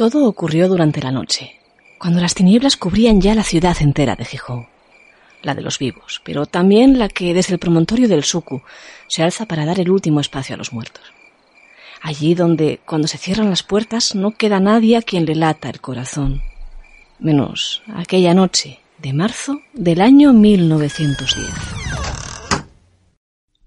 Todo 0.00 0.24
ocurrió 0.24 0.66
durante 0.66 1.02
la 1.02 1.12
noche, 1.12 1.60
cuando 1.98 2.22
las 2.22 2.34
tinieblas 2.34 2.78
cubrían 2.78 3.20
ya 3.20 3.34
la 3.34 3.42
ciudad 3.42 3.76
entera 3.80 4.16
de 4.16 4.24
Gijón, 4.24 4.66
la 5.42 5.54
de 5.54 5.60
los 5.60 5.78
vivos, 5.78 6.22
pero 6.24 6.46
también 6.46 6.98
la 6.98 7.10
que 7.10 7.34
desde 7.34 7.52
el 7.52 7.58
promontorio 7.58 8.08
del 8.08 8.24
Suku 8.24 8.62
se 9.08 9.22
alza 9.22 9.44
para 9.44 9.66
dar 9.66 9.78
el 9.78 9.90
último 9.90 10.20
espacio 10.20 10.54
a 10.54 10.56
los 10.56 10.72
muertos. 10.72 11.04
Allí 12.00 12.34
donde, 12.34 12.80
cuando 12.86 13.08
se 13.08 13.18
cierran 13.18 13.50
las 13.50 13.62
puertas, 13.62 14.14
no 14.14 14.30
queda 14.30 14.58
nadie 14.58 14.96
a 14.96 15.02
quien 15.02 15.26
le 15.26 15.34
lata 15.34 15.68
el 15.68 15.82
corazón, 15.82 16.40
menos 17.18 17.82
aquella 17.94 18.32
noche 18.32 18.80
de 18.96 19.12
marzo 19.12 19.60
del 19.74 20.00
año 20.00 20.32
1910. 20.32 21.46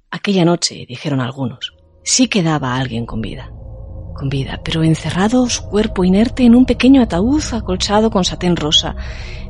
Aquella 0.09 0.45
noche, 0.45 0.87
dijeron 0.89 1.21
algunos, 1.21 1.75
sí 2.03 2.27
quedaba 2.27 2.75
alguien 2.75 3.05
con 3.05 3.21
vida 3.21 3.51
con 4.13 4.29
vida, 4.29 4.61
pero 4.63 4.83
encerrado 4.83 5.49
su 5.49 5.63
cuerpo 5.63 6.03
inerte 6.03 6.43
en 6.43 6.55
un 6.55 6.65
pequeño 6.65 7.01
ataúd 7.01 7.43
acolchado 7.51 8.09
con 8.11 8.23
satén 8.23 8.55
rosa, 8.55 8.95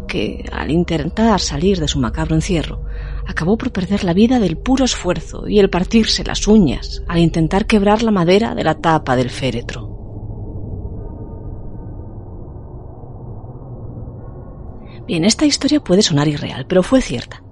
que, 0.07 0.45
al 0.51 0.71
intentar 0.71 1.39
salir 1.39 1.79
de 1.79 1.87
su 1.87 1.99
macabro 1.99 2.35
encierro, 2.35 2.83
acabó 3.27 3.57
por 3.57 3.71
perder 3.71 4.03
la 4.03 4.13
vida 4.13 4.39
del 4.39 4.57
puro 4.57 4.85
esfuerzo 4.85 5.47
y 5.47 5.59
el 5.59 5.69
partirse 5.69 6.23
las 6.23 6.47
uñas 6.47 7.03
al 7.07 7.19
intentar 7.19 7.65
quebrar 7.65 8.03
la 8.03 8.11
madera 8.11 8.55
de 8.55 8.63
la 8.63 8.75
tapa 8.75 9.15
del 9.15 9.29
féretro. 9.29 9.93
Bien, 15.05 15.25
esta 15.25 15.45
historia 15.45 15.81
puede 15.81 16.01
sonar 16.01 16.27
irreal, 16.27 16.65
pero 16.67 16.81
fue 16.81 17.01
cierta. 17.01 17.43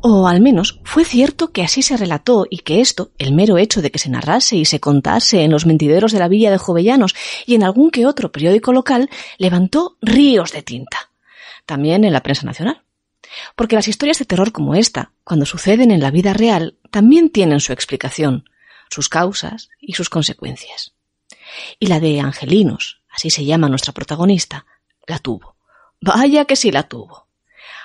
O 0.00 0.28
al 0.28 0.40
menos 0.40 0.80
fue 0.84 1.04
cierto 1.04 1.52
que 1.52 1.62
así 1.62 1.82
se 1.82 1.96
relató 1.96 2.46
y 2.48 2.58
que 2.58 2.80
esto, 2.80 3.10
el 3.18 3.32
mero 3.32 3.58
hecho 3.58 3.82
de 3.82 3.90
que 3.90 3.98
se 3.98 4.10
narrase 4.10 4.56
y 4.56 4.64
se 4.64 4.80
contase 4.80 5.42
en 5.42 5.50
los 5.50 5.66
mentideros 5.66 6.12
de 6.12 6.20
la 6.20 6.28
villa 6.28 6.50
de 6.50 6.58
Jovellanos 6.58 7.14
y 7.46 7.54
en 7.56 7.64
algún 7.64 7.90
que 7.90 8.06
otro 8.06 8.30
periódico 8.30 8.72
local, 8.72 9.10
levantó 9.38 9.96
ríos 10.00 10.52
de 10.52 10.62
tinta. 10.62 11.10
También 11.66 12.04
en 12.04 12.12
la 12.12 12.22
prensa 12.22 12.46
nacional. 12.46 12.82
Porque 13.56 13.76
las 13.76 13.88
historias 13.88 14.18
de 14.18 14.24
terror 14.24 14.52
como 14.52 14.74
esta, 14.74 15.12
cuando 15.24 15.46
suceden 15.46 15.90
en 15.90 16.00
la 16.00 16.10
vida 16.10 16.32
real, 16.32 16.78
también 16.90 17.30
tienen 17.30 17.60
su 17.60 17.72
explicación, 17.72 18.48
sus 18.88 19.08
causas 19.08 19.68
y 19.80 19.94
sus 19.94 20.08
consecuencias. 20.08 20.94
Y 21.78 21.88
la 21.88 22.00
de 22.00 22.20
Angelinos, 22.20 23.02
así 23.10 23.30
se 23.30 23.44
llama 23.44 23.68
nuestra 23.68 23.92
protagonista, 23.92 24.64
la 25.06 25.18
tuvo. 25.18 25.56
Vaya 26.00 26.44
que 26.44 26.56
sí 26.56 26.70
la 26.70 26.84
tuvo 26.84 27.27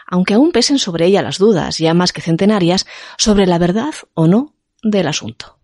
aunque 0.07 0.33
aún 0.33 0.51
pesen 0.51 0.79
sobre 0.79 1.05
ella 1.05 1.21
las 1.21 1.37
dudas, 1.37 1.77
ya 1.77 1.93
más 1.93 2.13
que 2.13 2.21
centenarias, 2.21 2.85
sobre 3.17 3.45
la 3.45 3.57
verdad 3.57 3.93
o 4.13 4.27
no 4.27 4.55
del 4.83 5.07
asunto. 5.07 5.59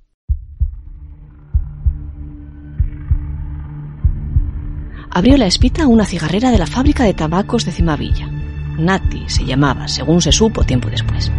Abrió 5.11 5.37
la 5.37 5.47
espita 5.47 5.87
una 5.87 6.05
cigarrera 6.05 6.51
de 6.51 6.59
la 6.59 6.67
fábrica 6.67 7.03
de 7.03 7.15
tabacos 7.15 7.65
de 7.65 7.71
Cimavilla. 7.71 8.29
Nati 8.77 9.27
se 9.27 9.43
llamaba, 9.43 9.87
según 9.87 10.21
se 10.21 10.31
supo 10.31 10.63
tiempo 10.63 10.89
después. 10.89 11.31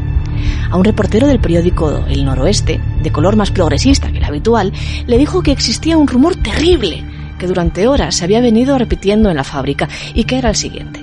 A 0.71 0.77
un 0.77 0.85
reportero 0.85 1.27
del 1.27 1.41
periódico 1.41 2.05
El 2.09 2.25
Noroeste, 2.25 2.81
de 3.03 3.13
color 3.13 3.37
más 3.37 3.51
progresista 3.51 4.11
que 4.11 4.19
el 4.19 4.25
habitual, 4.25 4.73
le 5.07 5.19
dijo 5.19 5.43
que 5.43 5.53
existía 5.53 5.97
un 5.97 6.09
rumor 6.09 6.37
terrible 6.37 7.05
que 7.39 7.47
durante 7.47 7.87
horas 7.87 8.17
se 8.17 8.25
había 8.25 8.41
venido 8.41 8.77
repitiendo 8.77 9.31
en 9.31 9.37
la 9.37 9.45
fábrica 9.45 9.89
y 10.15 10.25
que 10.25 10.37
era 10.39 10.51
el 10.51 10.57
siguiente 10.57 11.00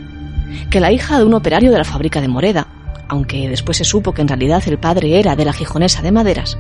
que 0.69 0.79
la 0.79 0.91
hija 0.91 1.17
de 1.17 1.25
un 1.25 1.33
operario 1.33 1.71
de 1.71 1.77
la 1.77 1.83
fábrica 1.83 2.21
de 2.21 2.27
Moreda, 2.27 2.67
aunque 3.07 3.49
después 3.49 3.77
se 3.77 3.83
supo 3.83 4.13
que 4.13 4.21
en 4.21 4.27
realidad 4.27 4.63
el 4.67 4.77
padre 4.77 5.19
era 5.19 5.35
de 5.35 5.45
la 5.45 5.53
gijonesa 5.53 6.01
de 6.01 6.11
maderas, 6.11 6.57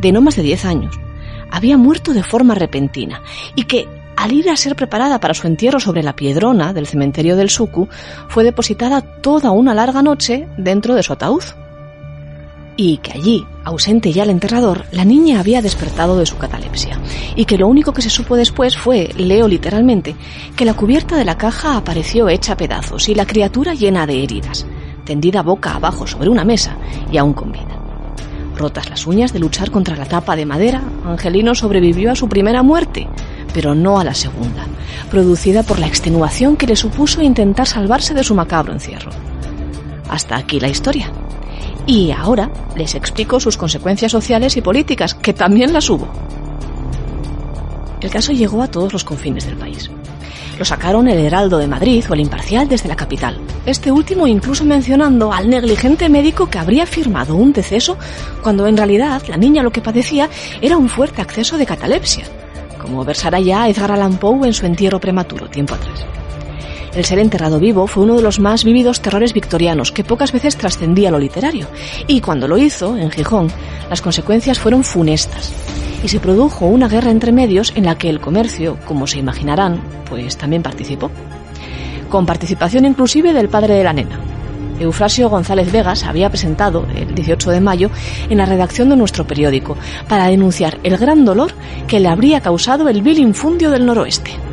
de 0.00 0.12
no 0.12 0.20
más 0.20 0.36
de 0.36 0.42
10 0.42 0.64
años, 0.64 0.98
había 1.50 1.78
muerto 1.78 2.12
de 2.12 2.22
forma 2.22 2.54
repentina 2.54 3.22
y 3.54 3.64
que, 3.64 3.88
al 4.16 4.32
ir 4.32 4.50
a 4.50 4.56
ser 4.56 4.76
preparada 4.76 5.20
para 5.20 5.34
su 5.34 5.46
entierro 5.46 5.80
sobre 5.80 6.02
la 6.02 6.16
piedrona 6.16 6.72
del 6.72 6.86
cementerio 6.86 7.36
del 7.36 7.50
Suku, 7.50 7.88
fue 8.28 8.44
depositada 8.44 9.00
toda 9.00 9.50
una 9.50 9.74
larga 9.74 10.02
noche 10.02 10.48
dentro 10.56 10.94
de 10.94 11.02
su 11.02 11.12
ataúd. 11.12 11.44
Y 12.80 12.98
que 12.98 13.10
allí, 13.10 13.44
ausente 13.64 14.12
ya 14.12 14.22
el 14.22 14.30
enterrador, 14.30 14.84
la 14.92 15.04
niña 15.04 15.40
había 15.40 15.60
despertado 15.60 16.16
de 16.16 16.26
su 16.26 16.38
catalepsia, 16.38 16.96
y 17.34 17.44
que 17.44 17.58
lo 17.58 17.66
único 17.66 17.92
que 17.92 18.02
se 18.02 18.08
supo 18.08 18.36
después 18.36 18.78
fue, 18.78 19.10
leo 19.16 19.48
literalmente, 19.48 20.14
que 20.54 20.64
la 20.64 20.74
cubierta 20.74 21.16
de 21.16 21.24
la 21.24 21.36
caja 21.36 21.76
apareció 21.76 22.28
hecha 22.28 22.56
pedazos 22.56 23.08
y 23.08 23.16
la 23.16 23.26
criatura 23.26 23.74
llena 23.74 24.06
de 24.06 24.22
heridas, 24.22 24.64
tendida 25.04 25.42
boca 25.42 25.74
abajo 25.74 26.06
sobre 26.06 26.28
una 26.28 26.44
mesa 26.44 26.76
y 27.10 27.16
aún 27.16 27.32
con 27.32 27.50
vida. 27.50 27.82
Rotas 28.56 28.88
las 28.88 29.08
uñas 29.08 29.32
de 29.32 29.40
luchar 29.40 29.72
contra 29.72 29.96
la 29.96 30.06
tapa 30.06 30.36
de 30.36 30.46
madera, 30.46 30.80
Angelino 31.04 31.56
sobrevivió 31.56 32.12
a 32.12 32.16
su 32.16 32.28
primera 32.28 32.62
muerte, 32.62 33.08
pero 33.52 33.74
no 33.74 33.98
a 33.98 34.04
la 34.04 34.14
segunda, 34.14 34.64
producida 35.10 35.64
por 35.64 35.80
la 35.80 35.88
extenuación 35.88 36.56
que 36.56 36.68
le 36.68 36.76
supuso 36.76 37.22
intentar 37.22 37.66
salvarse 37.66 38.14
de 38.14 38.22
su 38.22 38.36
macabro 38.36 38.72
encierro. 38.72 39.10
Hasta 40.08 40.36
aquí 40.36 40.60
la 40.60 40.68
historia. 40.68 41.10
Y 41.88 42.12
ahora 42.12 42.50
les 42.76 42.94
explico 42.94 43.40
sus 43.40 43.56
consecuencias 43.56 44.12
sociales 44.12 44.58
y 44.58 44.60
políticas, 44.60 45.14
que 45.14 45.32
también 45.32 45.72
las 45.72 45.88
hubo. 45.88 46.06
El 48.02 48.10
caso 48.10 48.32
llegó 48.32 48.62
a 48.62 48.68
todos 48.68 48.92
los 48.92 49.04
confines 49.04 49.46
del 49.46 49.56
país. 49.56 49.90
Lo 50.58 50.66
sacaron 50.66 51.08
el 51.08 51.18
Heraldo 51.18 51.56
de 51.56 51.66
Madrid 51.66 52.04
o 52.10 52.12
el 52.12 52.20
Imparcial 52.20 52.68
desde 52.68 52.90
la 52.90 52.94
capital. 52.94 53.40
Este 53.64 53.90
último 53.90 54.26
incluso 54.26 54.66
mencionando 54.66 55.32
al 55.32 55.48
negligente 55.48 56.10
médico 56.10 56.50
que 56.50 56.58
habría 56.58 56.84
firmado 56.84 57.36
un 57.36 57.54
deceso 57.54 57.96
cuando 58.42 58.66
en 58.66 58.76
realidad 58.76 59.22
la 59.26 59.38
niña 59.38 59.62
lo 59.62 59.70
que 59.70 59.80
padecía 59.80 60.28
era 60.60 60.76
un 60.76 60.90
fuerte 60.90 61.22
acceso 61.22 61.56
de 61.56 61.64
catalepsia, 61.64 62.26
como 62.78 63.02
versara 63.02 63.40
ya 63.40 63.66
Edgar 63.66 63.92
Allan 63.92 64.18
Poe 64.18 64.46
en 64.46 64.52
su 64.52 64.66
entierro 64.66 65.00
prematuro 65.00 65.48
tiempo 65.48 65.74
atrás. 65.74 66.04
El 66.98 67.04
ser 67.04 67.20
enterrado 67.20 67.60
vivo 67.60 67.86
fue 67.86 68.02
uno 68.02 68.16
de 68.16 68.22
los 68.22 68.40
más 68.40 68.64
vívidos 68.64 69.00
terrores 69.00 69.32
victorianos 69.32 69.92
que 69.92 70.02
pocas 70.02 70.32
veces 70.32 70.56
trascendía 70.56 71.12
lo 71.12 71.20
literario, 71.20 71.68
y 72.08 72.20
cuando 72.20 72.48
lo 72.48 72.58
hizo, 72.58 72.96
en 72.96 73.12
Gijón, 73.12 73.52
las 73.88 74.02
consecuencias 74.02 74.58
fueron 74.58 74.82
funestas, 74.82 75.52
y 76.02 76.08
se 76.08 76.18
produjo 76.18 76.66
una 76.66 76.88
guerra 76.88 77.12
entre 77.12 77.30
medios 77.30 77.72
en 77.76 77.84
la 77.84 77.96
que 77.96 78.10
el 78.10 78.18
comercio, 78.18 78.80
como 78.84 79.06
se 79.06 79.20
imaginarán, 79.20 79.80
pues 80.08 80.36
también 80.36 80.64
participó, 80.64 81.08
con 82.08 82.26
participación 82.26 82.84
inclusive 82.84 83.32
del 83.32 83.48
padre 83.48 83.74
de 83.74 83.84
la 83.84 83.92
nena. 83.92 84.18
Eufrasio 84.80 85.30
González 85.30 85.70
Vegas 85.70 86.02
había 86.02 86.30
presentado 86.30 86.84
el 86.96 87.14
18 87.14 87.52
de 87.52 87.60
mayo 87.60 87.90
en 88.28 88.38
la 88.38 88.46
redacción 88.46 88.88
de 88.88 88.96
nuestro 88.96 89.24
periódico 89.24 89.76
para 90.08 90.26
denunciar 90.26 90.80
el 90.82 90.96
gran 90.96 91.24
dolor 91.24 91.52
que 91.86 92.00
le 92.00 92.08
habría 92.08 92.40
causado 92.40 92.88
el 92.88 93.02
vil 93.02 93.20
infundio 93.20 93.70
del 93.70 93.86
noroeste. 93.86 94.47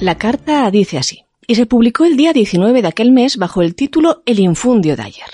La 0.00 0.14
carta 0.14 0.70
dice 0.70 0.96
así, 0.96 1.26
y 1.46 1.56
se 1.56 1.66
publicó 1.66 2.06
el 2.06 2.16
día 2.16 2.32
19 2.32 2.80
de 2.80 2.88
aquel 2.88 3.12
mes 3.12 3.36
bajo 3.36 3.60
el 3.60 3.74
título 3.74 4.22
El 4.24 4.40
infundio 4.40 4.96
de 4.96 5.02
ayer. 5.02 5.28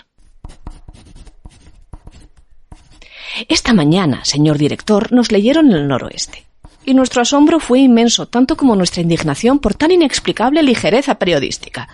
Esta 3.49 3.73
mañana, 3.73 4.25
señor 4.25 4.59
director, 4.59 5.13
nos 5.13 5.31
leyeron 5.31 5.71
el 5.71 5.87
noroeste. 5.87 6.47
Y 6.85 6.95
nuestro 6.95 7.23
asombro 7.23 7.61
fue 7.61 7.79
inmenso, 7.79 8.27
tanto 8.27 8.57
como 8.57 8.75
nuestra 8.75 9.03
indignación 9.03 9.61
por 9.61 9.75
tan 9.75 9.93
inexplicable 9.93 10.65
ligereza 10.65 11.17
periodística. 11.17 11.89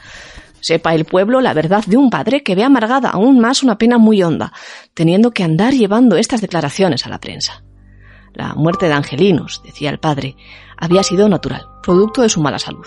Sepa 0.60 0.94
el 0.94 1.04
pueblo 1.04 1.42
la 1.42 1.52
verdad 1.52 1.84
de 1.84 1.98
un 1.98 2.08
padre 2.08 2.42
que 2.42 2.54
ve 2.54 2.64
amargada 2.64 3.10
aún 3.10 3.38
más 3.38 3.62
una 3.62 3.76
pena 3.76 3.98
muy 3.98 4.22
honda, 4.22 4.50
teniendo 4.94 5.32
que 5.32 5.44
andar 5.44 5.74
llevando 5.74 6.16
estas 6.16 6.40
declaraciones 6.40 7.04
a 7.04 7.10
la 7.10 7.20
prensa. 7.20 7.64
La 8.32 8.54
muerte 8.54 8.86
de 8.86 8.94
Angelinos, 8.94 9.60
decía 9.62 9.90
el 9.90 9.98
padre, 9.98 10.36
había 10.82 11.04
sido 11.04 11.28
natural, 11.28 11.68
producto 11.80 12.22
de 12.22 12.28
su 12.28 12.40
mala 12.40 12.58
salud. 12.58 12.84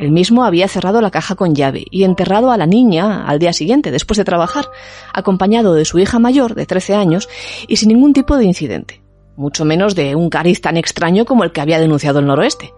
El 0.00 0.10
mismo 0.10 0.42
había 0.44 0.66
cerrado 0.66 1.00
la 1.00 1.12
caja 1.12 1.36
con 1.36 1.54
llave 1.54 1.86
y 1.88 2.02
enterrado 2.02 2.50
a 2.50 2.56
la 2.56 2.66
niña 2.66 3.24
al 3.24 3.38
día 3.38 3.52
siguiente, 3.52 3.92
después 3.92 4.18
de 4.18 4.24
trabajar, 4.24 4.68
acompañado 5.12 5.74
de 5.74 5.84
su 5.84 6.00
hija 6.00 6.18
mayor, 6.18 6.56
de 6.56 6.66
13 6.66 6.96
años, 6.96 7.28
y 7.68 7.76
sin 7.76 7.90
ningún 7.90 8.14
tipo 8.14 8.36
de 8.36 8.46
incidente, 8.46 9.00
mucho 9.36 9.64
menos 9.64 9.94
de 9.94 10.16
un 10.16 10.28
cariz 10.28 10.60
tan 10.60 10.76
extraño 10.76 11.24
como 11.24 11.44
el 11.44 11.52
que 11.52 11.60
había 11.60 11.78
denunciado 11.78 12.18
el 12.18 12.26
noroeste. 12.26 12.74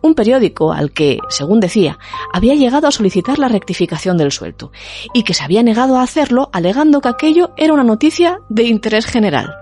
Un 0.00 0.14
periódico 0.14 0.72
al 0.72 0.92
que, 0.92 1.18
según 1.28 1.60
decía, 1.60 1.98
había 2.32 2.54
llegado 2.54 2.86
a 2.86 2.92
solicitar 2.92 3.38
la 3.38 3.48
rectificación 3.48 4.16
del 4.16 4.32
suelto, 4.32 4.72
y 5.12 5.24
que 5.24 5.34
se 5.34 5.44
había 5.44 5.62
negado 5.62 5.98
a 5.98 6.02
hacerlo 6.02 6.48
alegando 6.54 7.02
que 7.02 7.10
aquello 7.10 7.50
era 7.58 7.74
una 7.74 7.84
noticia 7.84 8.38
de 8.48 8.62
interés 8.62 9.04
general. 9.04 9.59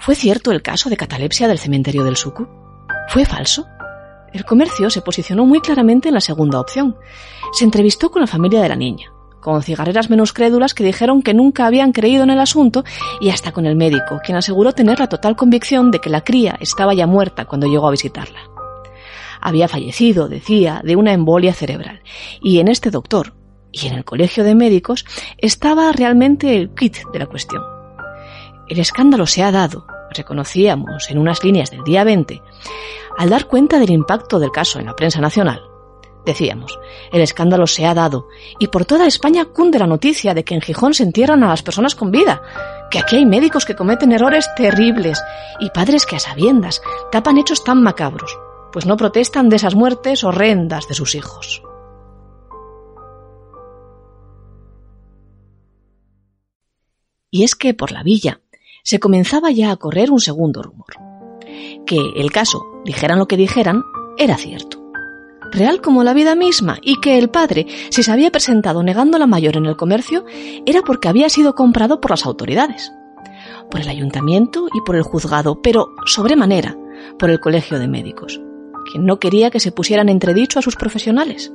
¿Fue 0.00 0.14
cierto 0.14 0.52
el 0.52 0.62
caso 0.62 0.88
de 0.88 0.96
catalepsia 0.96 1.48
del 1.48 1.58
cementerio 1.58 2.04
del 2.04 2.16
Suku? 2.16 2.46
¿Fue 3.08 3.24
falso? 3.24 3.66
El 4.32 4.44
comercio 4.44 4.90
se 4.90 5.02
posicionó 5.02 5.44
muy 5.44 5.60
claramente 5.60 6.08
en 6.08 6.14
la 6.14 6.20
segunda 6.20 6.60
opción. 6.60 6.96
Se 7.52 7.64
entrevistó 7.64 8.10
con 8.10 8.20
la 8.20 8.28
familia 8.28 8.62
de 8.62 8.68
la 8.68 8.76
niña, 8.76 9.10
con 9.40 9.62
cigarreras 9.62 10.08
menos 10.08 10.32
crédulas 10.32 10.72
que 10.72 10.84
dijeron 10.84 11.22
que 11.22 11.34
nunca 11.34 11.66
habían 11.66 11.92
creído 11.92 12.22
en 12.22 12.30
el 12.30 12.38
asunto 12.38 12.84
y 13.20 13.30
hasta 13.30 13.52
con 13.52 13.66
el 13.66 13.74
médico, 13.74 14.20
quien 14.24 14.36
aseguró 14.36 14.72
tener 14.72 15.00
la 15.00 15.08
total 15.08 15.34
convicción 15.34 15.90
de 15.90 15.98
que 15.98 16.10
la 16.10 16.22
cría 16.22 16.56
estaba 16.60 16.94
ya 16.94 17.06
muerta 17.06 17.46
cuando 17.46 17.66
llegó 17.66 17.88
a 17.88 17.92
visitarla. 17.92 18.40
Había 19.40 19.68
fallecido, 19.68 20.28
decía, 20.28 20.80
de 20.84 20.96
una 20.96 21.12
embolia 21.12 21.54
cerebral, 21.54 22.02
y 22.40 22.60
en 22.60 22.68
este 22.68 22.90
doctor, 22.90 23.34
y 23.72 23.86
en 23.86 23.94
el 23.94 24.04
colegio 24.04 24.44
de 24.44 24.54
médicos, 24.54 25.04
estaba 25.38 25.90
realmente 25.92 26.56
el 26.56 26.70
kit 26.74 26.98
de 27.12 27.18
la 27.18 27.26
cuestión 27.26 27.77
el 28.68 28.78
escándalo 28.78 29.26
se 29.26 29.42
ha 29.42 29.50
dado, 29.50 29.86
reconocíamos 30.10 31.10
en 31.10 31.18
unas 31.18 31.42
líneas 31.42 31.70
del 31.70 31.84
día 31.84 32.04
20, 32.04 32.42
al 33.16 33.30
dar 33.30 33.46
cuenta 33.46 33.78
del 33.78 33.90
impacto 33.90 34.38
del 34.38 34.50
caso 34.50 34.78
en 34.78 34.86
la 34.86 34.96
prensa 34.96 35.20
nacional. 35.20 35.62
Decíamos, 36.24 36.78
el 37.10 37.22
escándalo 37.22 37.66
se 37.66 37.86
ha 37.86 37.94
dado 37.94 38.28
y 38.58 38.68
por 38.68 38.84
toda 38.84 39.06
España 39.06 39.46
cunde 39.46 39.78
la 39.78 39.86
noticia 39.86 40.34
de 40.34 40.44
que 40.44 40.54
en 40.54 40.60
Gijón 40.60 40.92
se 40.92 41.02
entierran 41.02 41.42
a 41.42 41.48
las 41.48 41.62
personas 41.62 41.94
con 41.94 42.10
vida, 42.10 42.42
que 42.90 42.98
aquí 42.98 43.16
hay 43.16 43.24
médicos 43.24 43.64
que 43.64 43.74
cometen 43.74 44.12
errores 44.12 44.46
terribles 44.54 45.22
y 45.58 45.70
padres 45.70 46.04
que 46.04 46.16
a 46.16 46.20
sabiendas 46.20 46.82
tapan 47.10 47.38
hechos 47.38 47.64
tan 47.64 47.82
macabros, 47.82 48.38
pues 48.72 48.84
no 48.84 48.98
protestan 48.98 49.48
de 49.48 49.56
esas 49.56 49.74
muertes 49.74 50.22
horrendas 50.22 50.86
de 50.86 50.94
sus 50.94 51.14
hijos. 51.14 51.62
Y 57.30 57.44
es 57.44 57.54
que 57.54 57.74
por 57.74 57.92
la 57.92 58.02
villa 58.02 58.40
se 58.88 58.98
comenzaba 58.98 59.50
ya 59.50 59.70
a 59.70 59.76
correr 59.76 60.10
un 60.10 60.18
segundo 60.18 60.62
rumor, 60.62 60.86
que 61.84 62.00
el 62.16 62.32
caso, 62.32 62.64
dijeran 62.86 63.18
lo 63.18 63.28
que 63.28 63.36
dijeran, 63.36 63.82
era 64.16 64.38
cierto 64.38 64.82
real 65.52 65.82
como 65.82 66.04
la 66.04 66.14
vida 66.14 66.34
misma, 66.34 66.78
y 66.80 66.98
que 66.98 67.18
el 67.18 67.28
padre, 67.28 67.66
si 67.90 68.02
se 68.02 68.10
había 68.10 68.30
presentado 68.30 68.82
negando 68.82 69.18
la 69.18 69.26
mayor 69.26 69.58
en 69.58 69.66
el 69.66 69.76
comercio, 69.76 70.24
era 70.64 70.80
porque 70.80 71.08
había 71.08 71.28
sido 71.28 71.54
comprado 71.54 72.00
por 72.00 72.12
las 72.12 72.24
autoridades, 72.24 72.90
por 73.70 73.82
el 73.82 73.88
ayuntamiento 73.90 74.68
y 74.72 74.80
por 74.80 74.96
el 74.96 75.02
juzgado, 75.02 75.60
pero 75.60 75.90
sobremanera 76.06 76.74
por 77.18 77.28
el 77.28 77.40
colegio 77.40 77.78
de 77.78 77.88
médicos, 77.88 78.40
quien 78.90 79.04
no 79.04 79.18
quería 79.18 79.50
que 79.50 79.60
se 79.60 79.72
pusieran 79.72 80.08
entredicho 80.08 80.58
a 80.58 80.62
sus 80.62 80.76
profesionales. 80.76 81.52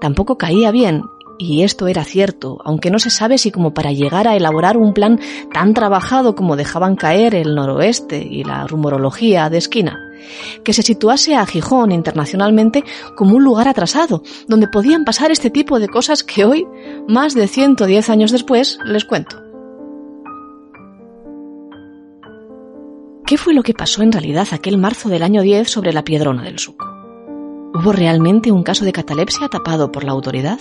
Tampoco 0.00 0.38
caía 0.38 0.70
bien, 0.70 1.04
y 1.40 1.62
esto 1.62 1.88
era 1.88 2.04
cierto, 2.04 2.58
aunque 2.64 2.90
no 2.90 2.98
se 2.98 3.08
sabe 3.08 3.38
si 3.38 3.50
como 3.50 3.72
para 3.72 3.92
llegar 3.92 4.28
a 4.28 4.36
elaborar 4.36 4.76
un 4.76 4.92
plan 4.92 5.18
tan 5.54 5.72
trabajado 5.72 6.34
como 6.34 6.54
dejaban 6.54 6.96
caer 6.96 7.34
el 7.34 7.54
noroeste 7.54 8.18
y 8.18 8.44
la 8.44 8.66
rumorología 8.66 9.48
de 9.48 9.56
esquina, 9.56 9.98
que 10.62 10.74
se 10.74 10.82
situase 10.82 11.36
a 11.36 11.46
Gijón 11.46 11.92
internacionalmente 11.92 12.84
como 13.16 13.36
un 13.36 13.42
lugar 13.42 13.68
atrasado, 13.68 14.22
donde 14.48 14.68
podían 14.68 15.06
pasar 15.06 15.30
este 15.30 15.48
tipo 15.48 15.80
de 15.80 15.88
cosas 15.88 16.24
que 16.24 16.44
hoy, 16.44 16.66
más 17.08 17.32
de 17.32 17.48
110 17.48 18.10
años 18.10 18.32
después, 18.32 18.78
les 18.84 19.06
cuento. 19.06 19.42
¿Qué 23.24 23.38
fue 23.38 23.54
lo 23.54 23.62
que 23.62 23.72
pasó 23.72 24.02
en 24.02 24.12
realidad 24.12 24.48
aquel 24.50 24.76
marzo 24.76 25.08
del 25.08 25.22
año 25.22 25.40
10 25.40 25.70
sobre 25.70 25.94
la 25.94 26.04
Piedrona 26.04 26.42
del 26.42 26.58
Suco? 26.58 26.84
¿Hubo 27.72 27.92
realmente 27.92 28.52
un 28.52 28.62
caso 28.62 28.84
de 28.84 28.92
catalepsia 28.92 29.48
tapado 29.48 29.90
por 29.90 30.04
la 30.04 30.12
autoridad? 30.12 30.58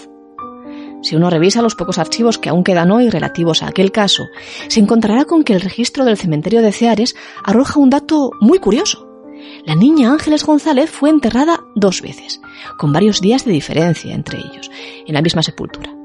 Si 1.01 1.15
uno 1.15 1.29
revisa 1.29 1.61
los 1.61 1.75
pocos 1.75 1.97
archivos 1.97 2.37
que 2.37 2.49
aún 2.49 2.63
quedan 2.63 2.91
hoy 2.91 3.09
relativos 3.09 3.63
a 3.63 3.67
aquel 3.67 3.91
caso, 3.91 4.27
se 4.67 4.79
encontrará 4.79 5.25
con 5.25 5.43
que 5.43 5.53
el 5.53 5.61
registro 5.61 6.03
del 6.03 6.17
cementerio 6.17 6.61
de 6.61 6.73
Ceares 6.73 7.15
arroja 7.43 7.79
un 7.79 7.89
dato 7.89 8.31
muy 8.41 8.59
curioso. 8.59 9.07
La 9.65 9.75
niña 9.75 10.11
Ángeles 10.11 10.45
González 10.45 10.89
fue 10.89 11.09
enterrada 11.09 11.63
dos 11.75 12.01
veces, 12.01 12.41
con 12.77 12.91
varios 12.91 13.21
días 13.21 13.45
de 13.45 13.53
diferencia 13.53 14.13
entre 14.13 14.39
ellos, 14.39 14.69
en 15.07 15.13
la 15.13 15.21
misma 15.21 15.41
sepultura. 15.41 15.95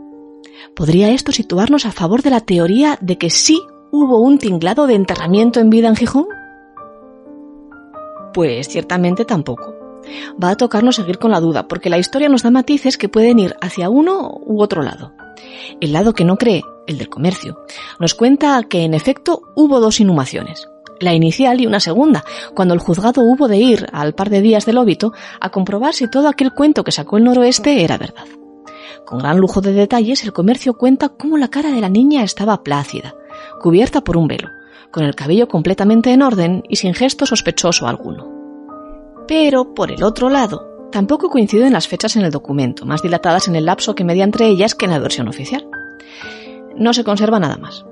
¿Podría 0.76 1.10
esto 1.10 1.32
situarnos 1.32 1.86
a 1.86 1.92
favor 1.92 2.22
de 2.22 2.30
la 2.30 2.40
teoría 2.40 2.98
de 3.00 3.18
que 3.18 3.30
sí 3.30 3.60
hubo 3.90 4.18
un 4.20 4.38
tinglado 4.38 4.86
de 4.86 4.94
enterramiento 4.94 5.60
en 5.60 5.70
vida 5.70 5.88
en 5.88 5.96
Gijón? 5.96 6.26
Pues 8.32 8.68
ciertamente 8.68 9.24
tampoco 9.24 9.73
va 10.42 10.50
a 10.50 10.56
tocarnos 10.56 10.96
seguir 10.96 11.18
con 11.18 11.30
la 11.30 11.40
duda, 11.40 11.68
porque 11.68 11.90
la 11.90 11.98
historia 11.98 12.28
nos 12.28 12.42
da 12.42 12.50
matices 12.50 12.98
que 12.98 13.08
pueden 13.08 13.38
ir 13.38 13.56
hacia 13.60 13.88
uno 13.88 14.40
u 14.44 14.62
otro 14.62 14.82
lado. 14.82 15.12
El 15.80 15.92
lado 15.92 16.14
que 16.14 16.24
no 16.24 16.36
cree, 16.36 16.62
el 16.86 16.98
del 16.98 17.08
comercio, 17.08 17.58
nos 17.98 18.14
cuenta 18.14 18.62
que 18.64 18.82
en 18.82 18.94
efecto 18.94 19.42
hubo 19.54 19.80
dos 19.80 20.00
inhumaciones, 20.00 20.68
la 21.00 21.14
inicial 21.14 21.60
y 21.60 21.66
una 21.66 21.80
segunda, 21.80 22.24
cuando 22.54 22.74
el 22.74 22.80
juzgado 22.80 23.22
hubo 23.22 23.48
de 23.48 23.58
ir 23.58 23.86
al 23.92 24.14
par 24.14 24.30
de 24.30 24.40
días 24.40 24.66
del 24.66 24.78
óbito 24.78 25.12
a 25.40 25.50
comprobar 25.50 25.94
si 25.94 26.08
todo 26.08 26.28
aquel 26.28 26.52
cuento 26.52 26.84
que 26.84 26.92
sacó 26.92 27.16
el 27.16 27.24
noroeste 27.24 27.84
era 27.84 27.98
verdad. 27.98 28.26
Con 29.04 29.18
gran 29.18 29.38
lujo 29.38 29.60
de 29.60 29.72
detalles, 29.72 30.24
el 30.24 30.32
comercio 30.32 30.74
cuenta 30.74 31.10
cómo 31.10 31.36
la 31.36 31.48
cara 31.48 31.70
de 31.70 31.80
la 31.80 31.88
niña 31.90 32.22
estaba 32.22 32.62
plácida, 32.62 33.14
cubierta 33.60 34.02
por 34.02 34.16
un 34.16 34.28
velo, 34.28 34.48
con 34.90 35.04
el 35.04 35.14
cabello 35.14 35.48
completamente 35.48 36.12
en 36.12 36.22
orden 36.22 36.62
y 36.68 36.76
sin 36.76 36.94
gesto 36.94 37.26
sospechoso 37.26 37.86
alguno. 37.86 38.33
Pero, 39.26 39.74
por 39.74 39.90
el 39.90 40.02
otro 40.02 40.28
lado, 40.28 40.88
tampoco 40.92 41.28
coinciden 41.28 41.72
las 41.72 41.88
fechas 41.88 42.16
en 42.16 42.22
el 42.22 42.30
documento, 42.30 42.86
más 42.86 43.02
dilatadas 43.02 43.48
en 43.48 43.56
el 43.56 43.66
lapso 43.66 43.94
que 43.94 44.04
media 44.04 44.24
entre 44.24 44.46
ellas 44.46 44.74
que 44.74 44.84
en 44.84 44.92
la 44.92 44.98
versión 44.98 45.28
oficial. 45.28 45.66
No 46.76 46.92
se 46.92 47.04
conserva 47.04 47.40
nada 47.40 47.56
más. 47.56 47.84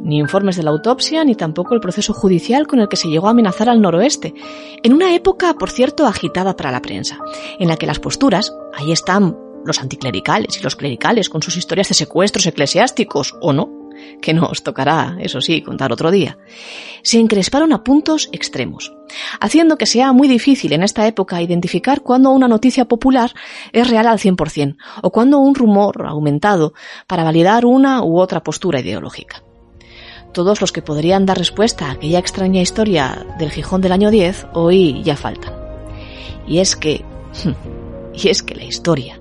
Ni 0.00 0.18
informes 0.18 0.56
de 0.56 0.62
la 0.62 0.70
autopsia, 0.70 1.24
ni 1.24 1.34
tampoco 1.34 1.74
el 1.74 1.80
proceso 1.80 2.14
judicial 2.14 2.66
con 2.66 2.80
el 2.80 2.88
que 2.88 2.96
se 2.96 3.08
llegó 3.08 3.28
a 3.28 3.30
amenazar 3.30 3.68
al 3.68 3.80
noroeste, 3.80 4.34
en 4.82 4.92
una 4.94 5.14
época, 5.14 5.54
por 5.54 5.70
cierto, 5.70 6.06
agitada 6.06 6.56
para 6.56 6.70
la 6.70 6.82
prensa, 6.82 7.18
en 7.58 7.68
la 7.68 7.76
que 7.76 7.86
las 7.86 8.00
posturas, 8.00 8.54
ahí 8.74 8.92
están 8.92 9.36
los 9.64 9.80
anticlericales 9.80 10.58
y 10.58 10.62
los 10.62 10.76
clericales 10.76 11.28
con 11.28 11.42
sus 11.42 11.56
historias 11.56 11.88
de 11.88 11.94
secuestros 11.94 12.46
eclesiásticos, 12.46 13.36
o 13.40 13.52
no, 13.52 13.79
que 14.20 14.34
nos 14.34 14.62
tocará, 14.62 15.16
eso 15.20 15.40
sí, 15.40 15.62
contar 15.62 15.92
otro 15.92 16.10
día, 16.10 16.38
se 17.02 17.18
encresparon 17.18 17.72
a 17.72 17.82
puntos 17.82 18.28
extremos, 18.32 18.92
haciendo 19.40 19.78
que 19.78 19.86
sea 19.86 20.12
muy 20.12 20.28
difícil 20.28 20.72
en 20.72 20.82
esta 20.82 21.06
época 21.06 21.42
identificar 21.42 22.02
cuándo 22.02 22.30
una 22.30 22.48
noticia 22.48 22.84
popular 22.84 23.32
es 23.72 23.88
real 23.88 24.06
al 24.06 24.18
100% 24.18 24.76
o 25.02 25.10
cuándo 25.10 25.38
un 25.38 25.54
rumor 25.54 26.06
aumentado 26.06 26.74
para 27.06 27.24
validar 27.24 27.66
una 27.66 28.02
u 28.02 28.18
otra 28.18 28.42
postura 28.42 28.80
ideológica. 28.80 29.42
Todos 30.32 30.60
los 30.60 30.70
que 30.70 30.82
podrían 30.82 31.26
dar 31.26 31.38
respuesta 31.38 31.86
a 31.86 31.92
aquella 31.92 32.20
extraña 32.20 32.60
historia 32.60 33.26
del 33.38 33.50
Gijón 33.50 33.80
del 33.80 33.92
año 33.92 34.10
10 34.10 34.46
hoy 34.52 35.02
ya 35.02 35.16
faltan. 35.16 35.54
Y 36.46 36.58
es 36.58 36.76
que, 36.76 37.04
y 38.14 38.28
es 38.28 38.42
que 38.42 38.54
la 38.54 38.64
historia 38.64 39.20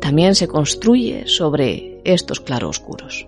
también 0.00 0.34
se 0.34 0.48
construye 0.48 1.26
sobre 1.26 2.00
estos 2.04 2.40
claroscuros. 2.40 3.26